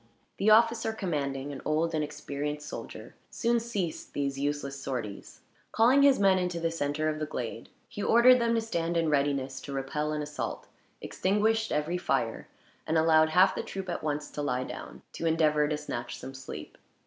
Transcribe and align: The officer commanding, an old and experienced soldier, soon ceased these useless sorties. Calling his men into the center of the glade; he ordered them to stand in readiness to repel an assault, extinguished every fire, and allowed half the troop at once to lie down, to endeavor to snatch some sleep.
The 0.37 0.49
officer 0.49 0.93
commanding, 0.93 1.51
an 1.51 1.61
old 1.63 1.93
and 1.93 2.03
experienced 2.03 2.67
soldier, 2.67 3.13
soon 3.29 3.59
ceased 3.59 4.13
these 4.15 4.39
useless 4.39 4.81
sorties. 4.81 5.41
Calling 5.71 6.01
his 6.01 6.17
men 6.19 6.39
into 6.39 6.59
the 6.59 6.71
center 6.71 7.07
of 7.07 7.19
the 7.19 7.27
glade; 7.27 7.69
he 7.87 8.01
ordered 8.01 8.39
them 8.41 8.55
to 8.55 8.61
stand 8.61 8.97
in 8.97 9.09
readiness 9.09 9.61
to 9.61 9.73
repel 9.73 10.11
an 10.11 10.23
assault, 10.23 10.65
extinguished 11.03 11.71
every 11.71 11.99
fire, 11.99 12.47
and 12.87 12.97
allowed 12.97 13.29
half 13.29 13.53
the 13.53 13.61
troop 13.61 13.89
at 13.89 14.01
once 14.01 14.31
to 14.31 14.41
lie 14.41 14.63
down, 14.63 15.03
to 15.13 15.27
endeavor 15.27 15.67
to 15.67 15.77
snatch 15.77 16.17
some 16.17 16.33
sleep. 16.33 16.79